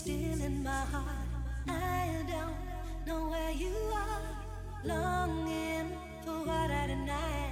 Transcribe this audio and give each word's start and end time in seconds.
still 0.00 0.40
in 0.42 0.62
my 0.62 0.70
heart. 0.70 1.04
I 1.68 2.24
don't 2.26 2.56
know 3.06 3.28
where 3.28 3.50
you 3.50 3.74
are, 3.92 4.22
longing 4.82 5.92
for 6.24 6.38
what 6.48 6.70
I 6.70 6.86
deny. 6.86 7.50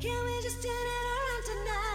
Can 0.00 0.24
we 0.24 0.42
just 0.42 0.62
turn 0.62 0.72
it 0.72 1.04
around 1.12 1.44
tonight? 1.44 1.85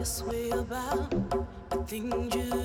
This 0.00 0.22
way 0.22 0.48
about 0.48 1.10
the 1.68 1.76
things 1.86 2.34
you 2.34 2.59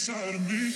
Inside 0.00 0.34
of 0.34 0.50
me, 0.50 0.69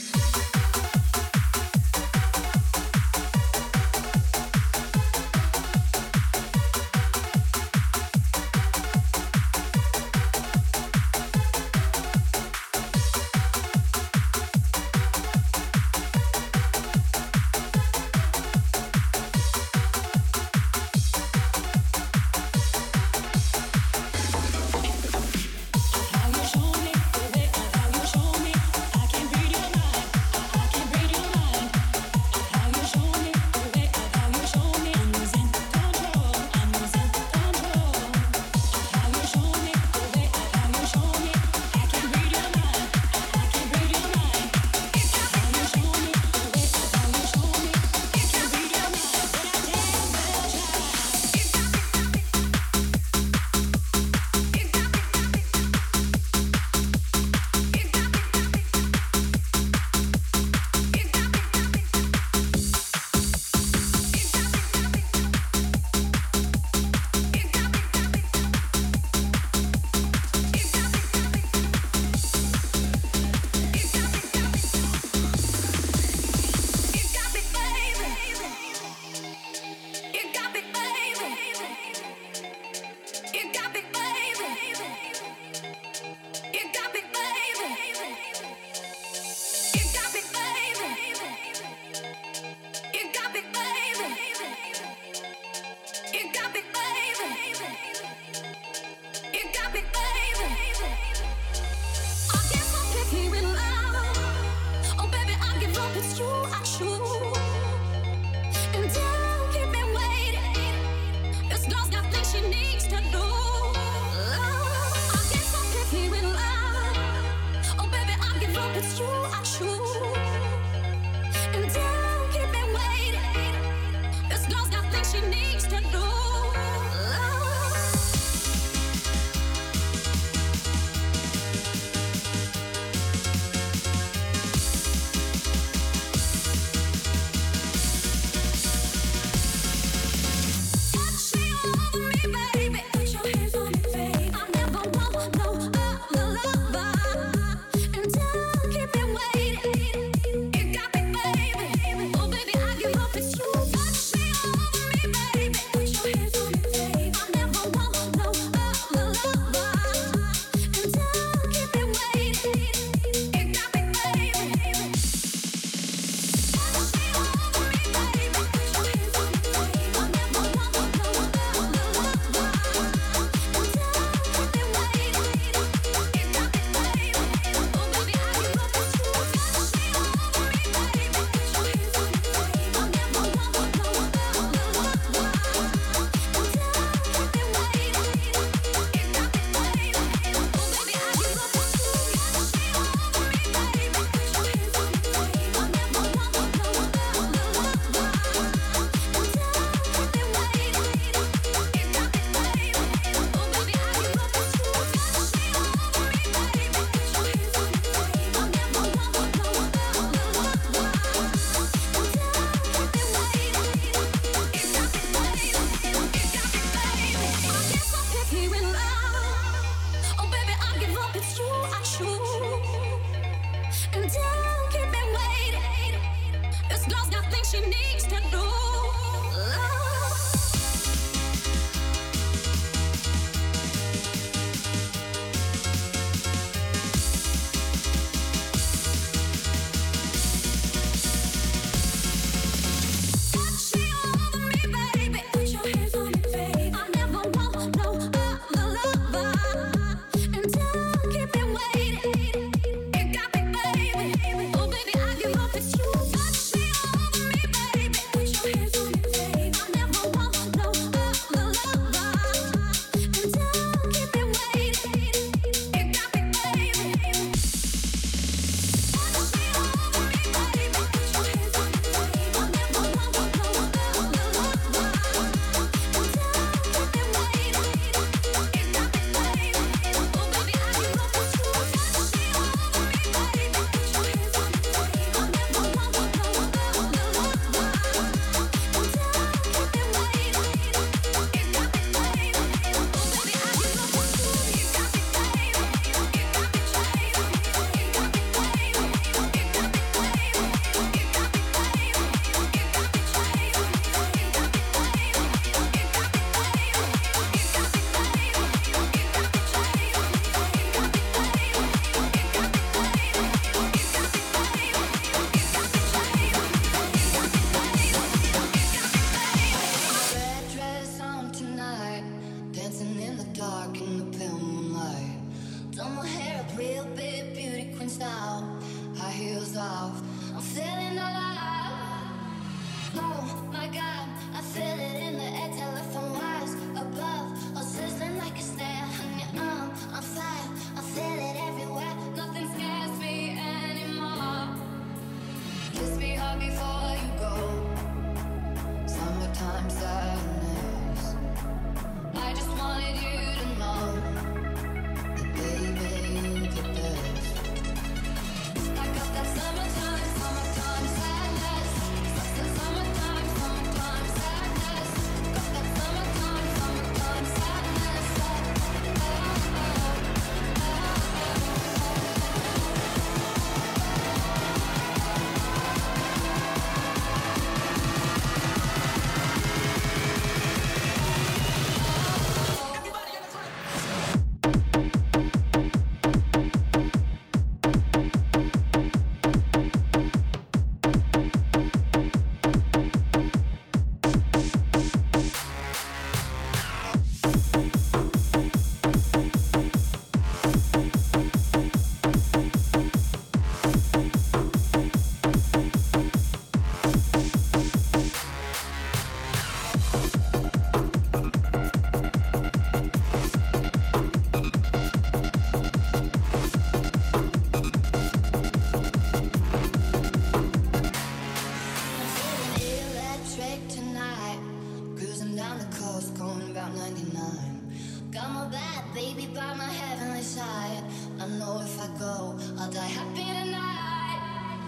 Route 426.64 426.76
99. 426.76 428.10
Got 428.10 428.30
my 428.30 428.46
bad 428.48 428.94
baby 428.94 429.26
by 429.26 429.52
my 429.54 429.64
heavenly 429.64 430.22
side. 430.22 430.82
I 431.20 431.26
know 431.38 431.60
if 431.60 431.78
I 431.78 431.86
go, 431.98 432.38
I'll 432.58 432.70
die 432.70 432.86
happy 432.86 433.24
tonight. 433.38 434.60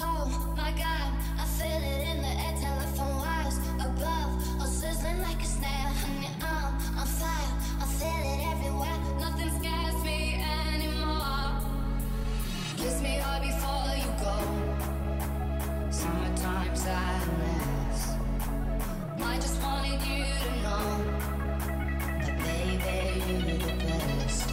Oh 0.00 0.54
my 0.56 0.70
god, 0.72 1.12
I 1.38 1.44
feel 1.56 1.82
it 1.92 2.08
in 2.08 2.22
the 2.22 2.32
air. 2.44 2.54
Telephone 2.62 3.16
wires 3.18 3.58
above, 3.76 4.60
all 4.60 4.66
sizzling 4.66 5.20
like 5.20 5.42
a 5.42 5.44
snare. 5.44 5.92
Honey, 6.00 6.30
I'm 6.40 6.98
on 6.98 7.06
fire. 7.06 7.52
I 7.82 7.86
feel 7.98 8.24
it 8.32 8.40
everywhere. 8.52 8.98
Nothing 9.20 9.50
scares 9.60 10.02
me 10.04 10.42
anymore. 10.72 11.60
Kiss 12.78 13.02
me 13.02 13.18
hard 13.18 13.42
before 13.42 13.92
you 14.00 14.10
go. 14.24 14.36
Summertime 15.90 16.74
sadness. 16.74 18.14
I 19.20 19.36
just 19.36 19.62
wanted 19.62 20.00
you 20.06 20.24
to 20.24 20.62
know 20.62 21.17
you 23.16 23.20
the 23.58 23.72
best. 23.84 24.47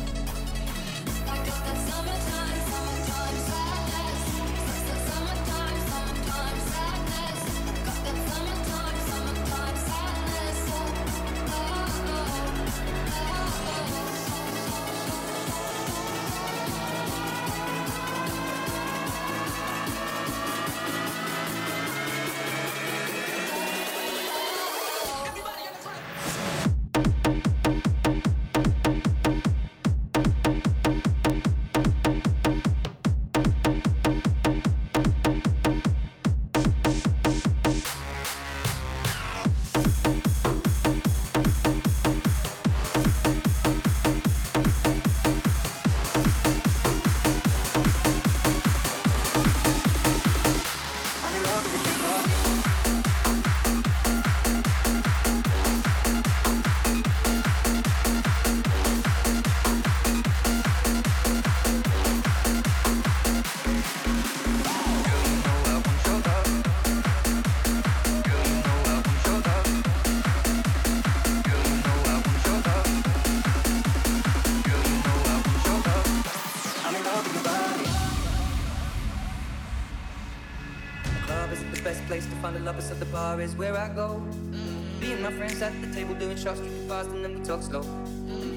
I 83.86 83.89
go. 83.89 84.17
Me 85.00 85.12
and 85.13 85.21
my 85.21 85.32
friends 85.32 85.62
at 85.62 85.71
the 85.80 85.88
table 85.93 86.15
doing 86.15 86.36
shots, 86.36 86.60
drinking 86.60 86.88
fast, 86.89 87.10
and 87.10 87.24
then 87.24 87.38
we 87.38 87.45
talk 87.45 87.62
slow. 87.62 87.82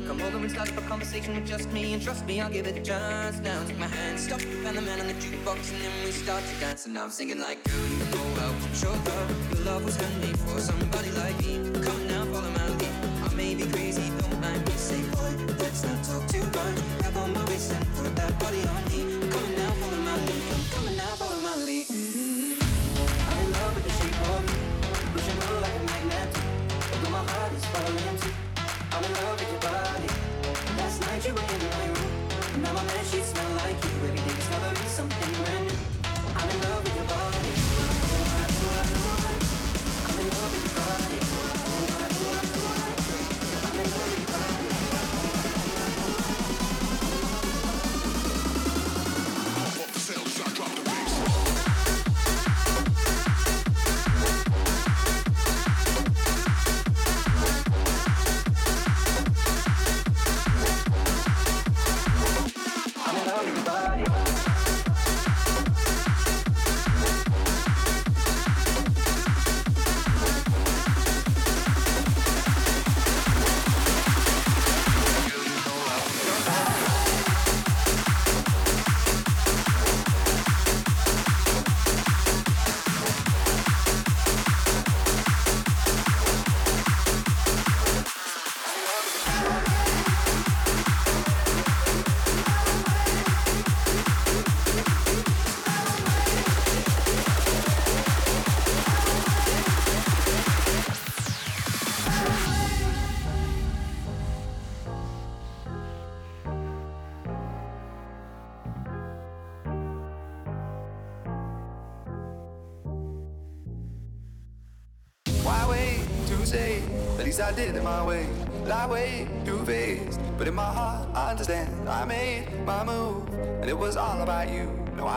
Come 0.07 0.23
over 0.23 0.39
and 0.39 0.51
start 0.51 0.73
up 0.73 0.79
a 0.79 0.81
conversation 0.89 1.35
with 1.35 1.47
just 1.47 1.71
me, 1.71 1.93
and 1.93 2.03
trust 2.03 2.25
me, 2.25 2.41
I'll 2.41 2.51
give 2.51 2.67
it 2.67 2.79
a 2.79 2.81
chance. 2.81 3.39
Now 3.41 3.63
take 3.65 3.79
my 3.79 3.89
hand, 3.89 4.19
stop, 4.19 4.41
and 4.41 4.75
the 4.75 4.81
man 4.81 5.01
on 5.01 5.07
the 5.07 5.13
jukebox, 5.15 5.71
and 5.73 5.83
then 5.83 5.93
we 6.03 6.13
start 6.13 6.43
to 6.43 6.61
dance. 6.61 6.87
And 6.87 6.95
now 6.95 7.05
I'm 7.05 7.11
singing 7.11 7.41
like, 7.41 7.63
girl, 7.65 7.87
you 7.91 7.99
know 8.13 8.25
I 8.41 8.51
wasn't 8.55 8.77
sure 8.77 8.97
that 8.97 9.31
your 9.53 9.65
love 9.67 9.85
was 9.85 9.97
handmade 9.97 10.39
for 10.39 10.61
somebody 10.61 10.88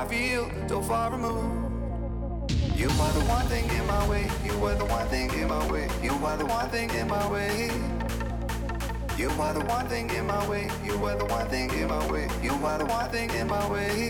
I 0.02 0.08
feel 0.08 0.50
so 0.68 0.82
far 0.82 1.12
removed. 1.12 2.52
You 2.76 2.88
are 2.88 3.14
the 3.14 3.24
one 3.30 3.46
thing 3.46 3.70
in 3.70 3.86
my 3.86 4.10
way. 4.10 4.28
You 4.44 4.54
are 4.66 4.74
the 4.74 4.86
one 4.86 5.08
thing 5.10 5.30
in 5.30 5.48
my 5.48 5.72
way. 5.72 5.88
You 6.02 6.14
are 6.26 6.38
the 6.38 6.46
one 6.48 6.70
thing 6.70 6.90
in 6.90 7.08
my 7.08 7.32
way. 7.32 7.70
You 9.16 9.30
are 9.30 9.54
the 9.54 9.64
one 9.64 9.88
thing 9.88 10.10
in 10.10 10.26
my 10.26 10.50
way. 10.50 10.72
You 10.84 11.06
are 11.06 11.16
the 11.16 11.26
one 11.26 11.48
thing 11.50 11.70
in 11.70 11.88
my 11.88 12.12
way. 12.12 12.28
You 12.42 12.54
are 12.54 12.80
the 12.80 12.86
one 12.86 13.12
thing 13.12 13.30
in 13.30 13.46
my 13.46 13.72
way. 13.72 14.10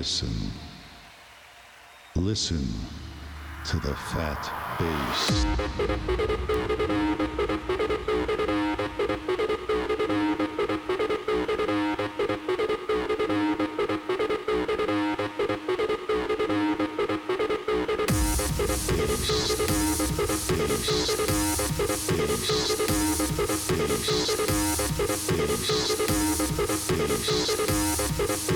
Listen. 0.00 0.50
Listen 2.16 2.66
to 3.66 3.76
the 3.80 3.94
fat 3.94 4.50
bass. 4.78 5.44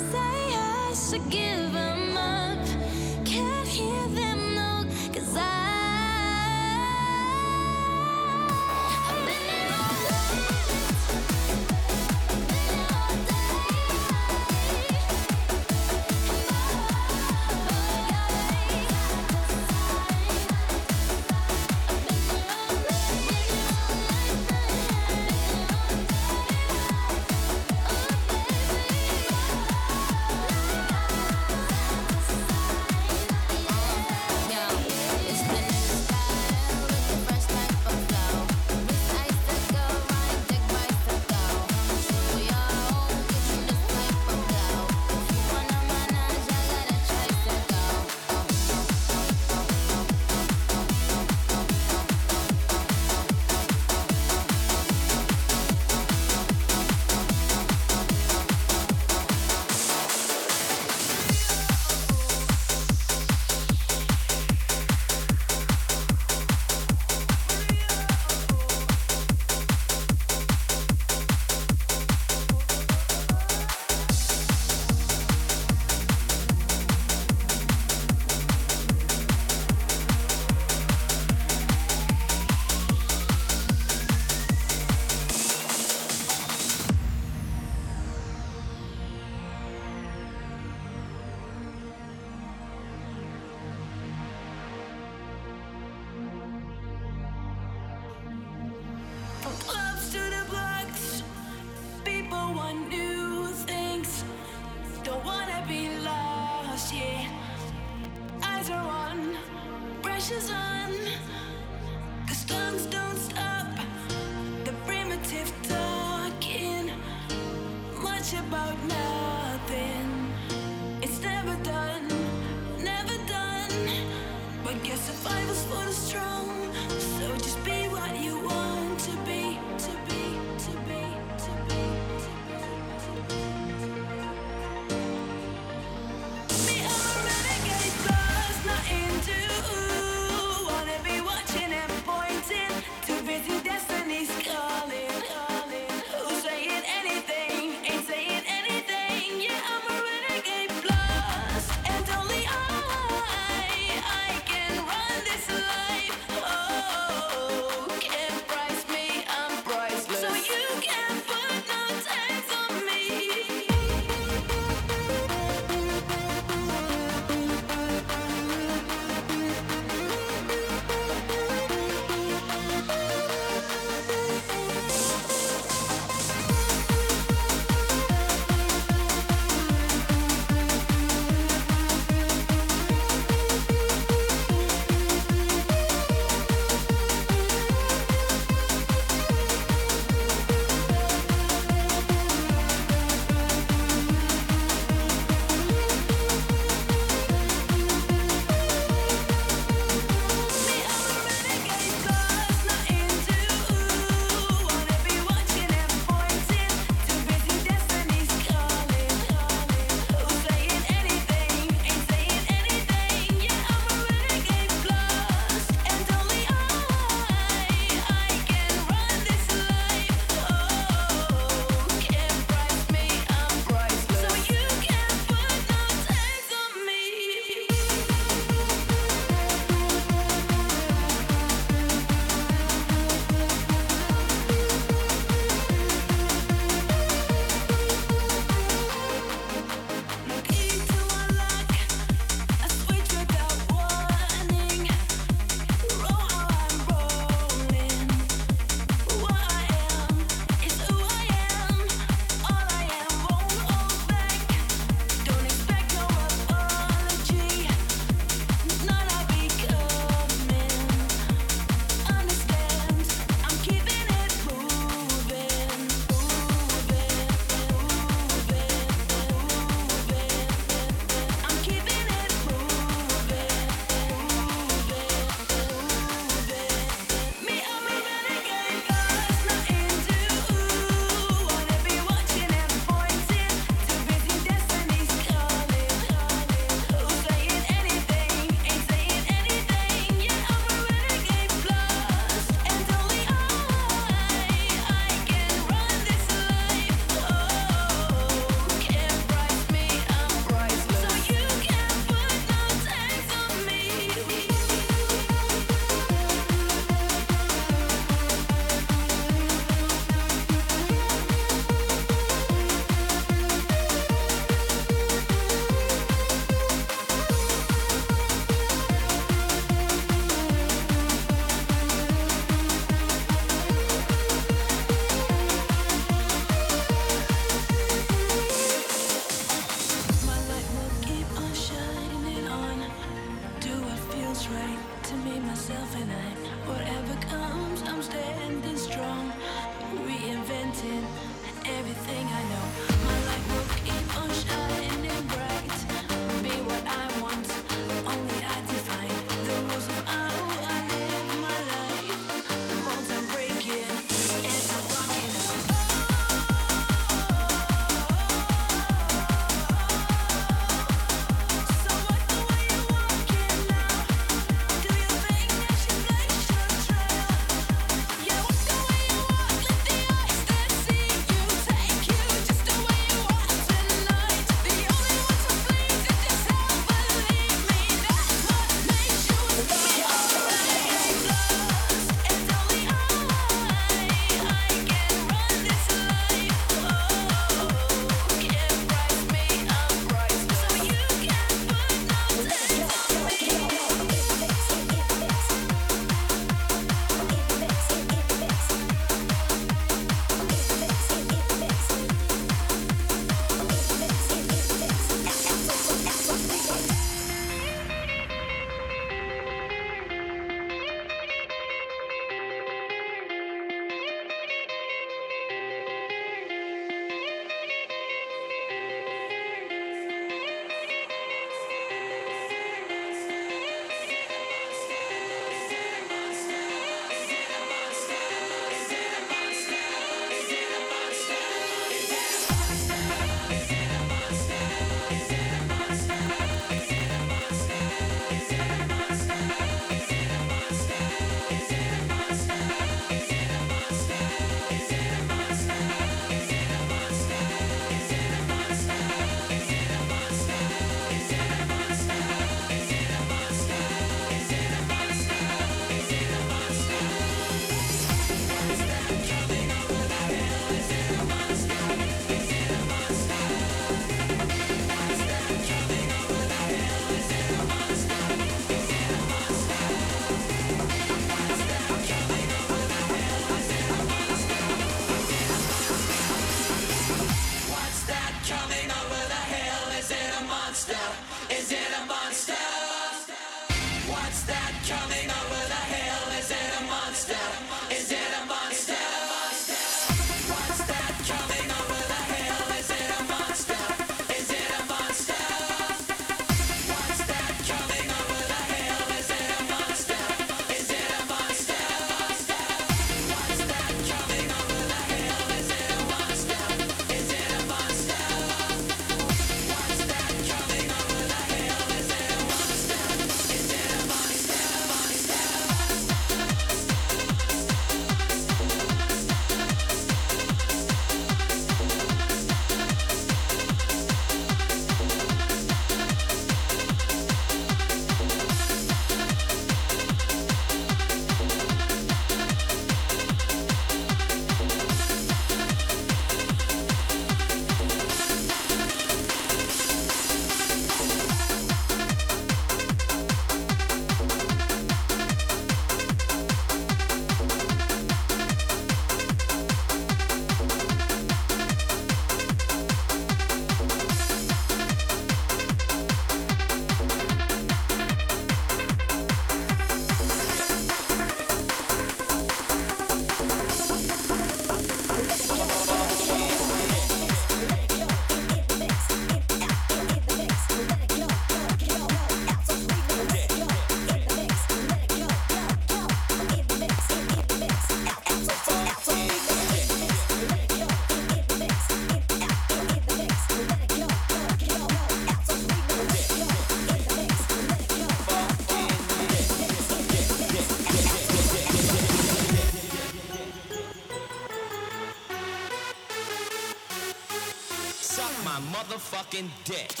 Motherfucking 599.41 599.49
dick. 599.65 600.00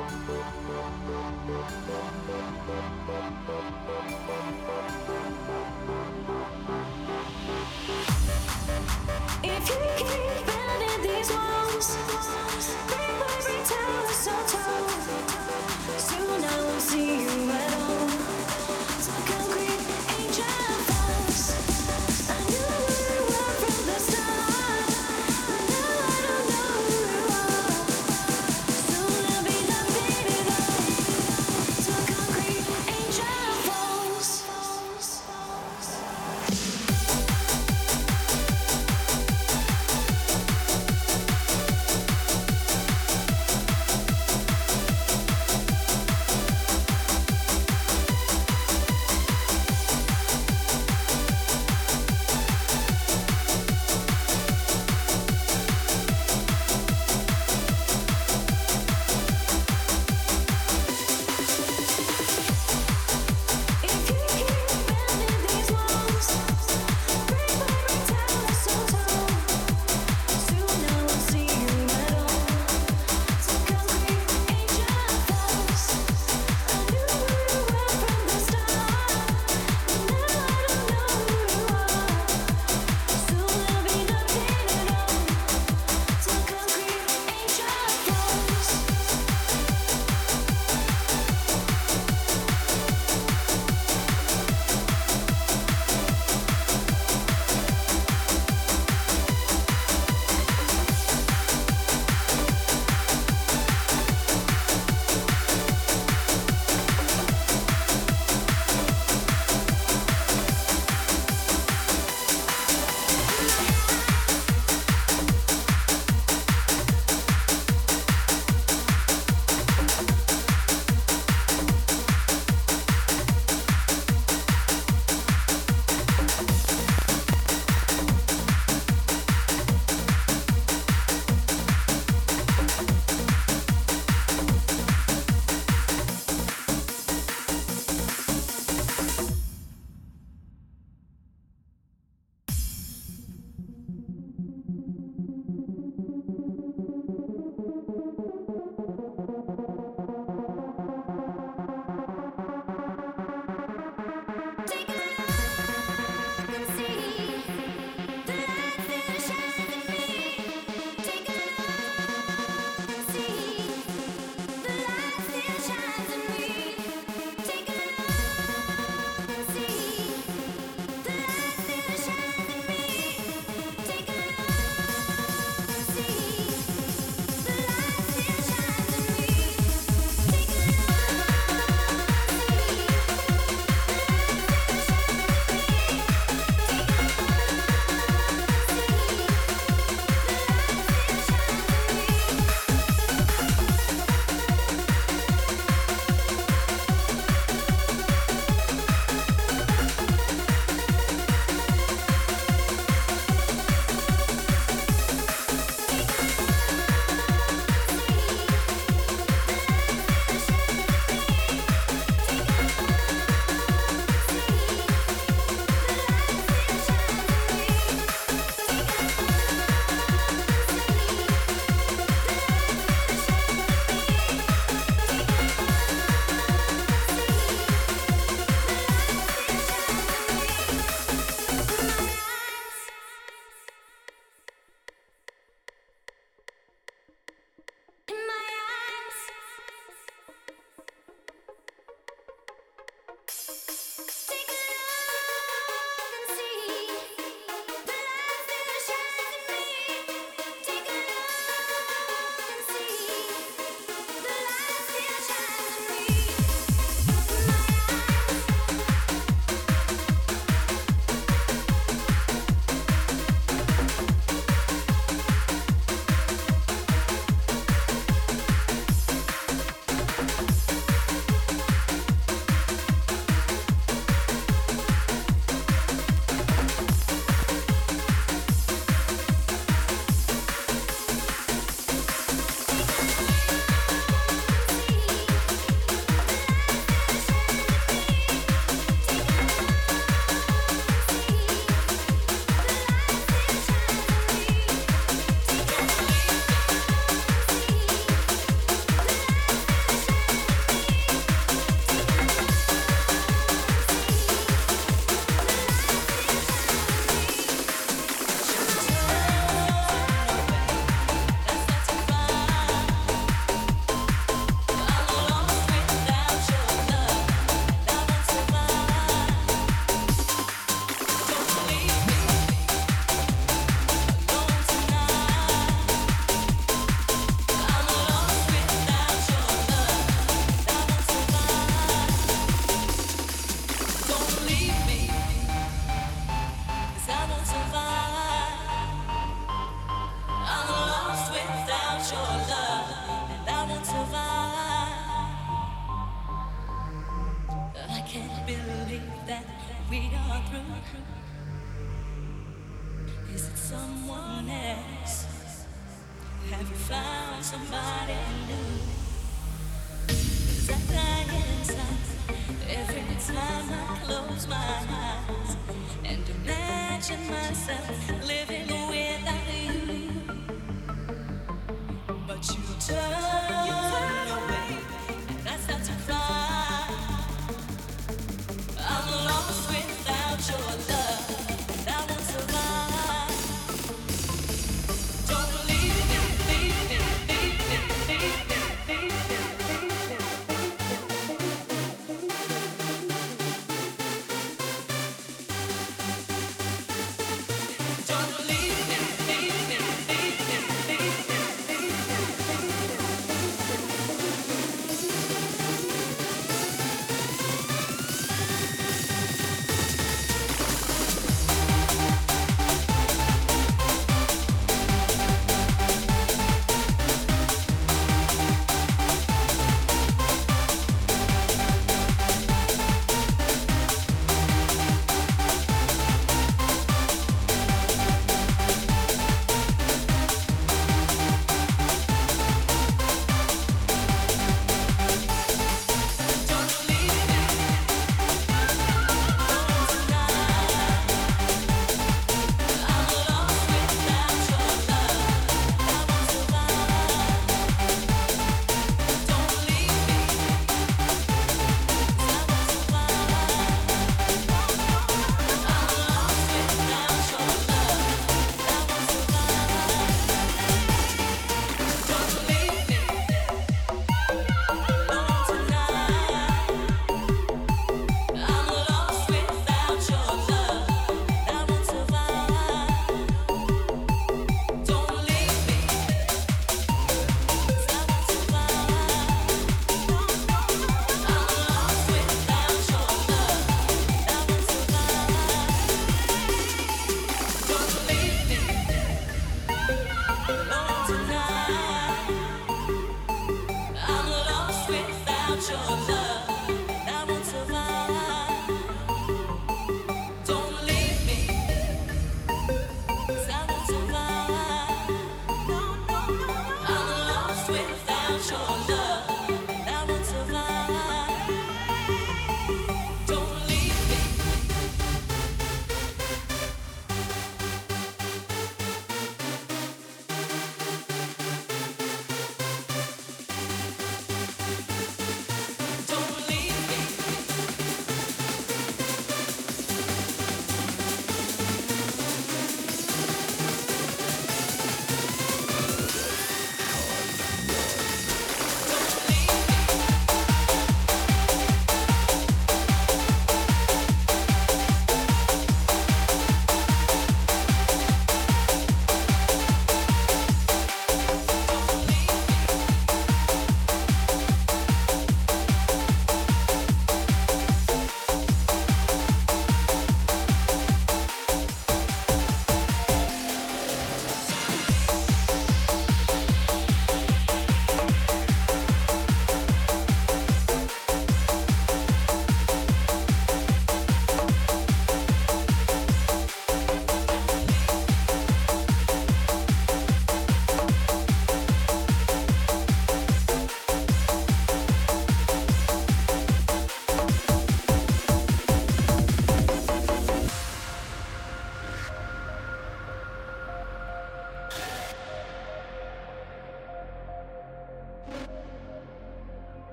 Thank 0.00 0.28
you. 1.88 2.09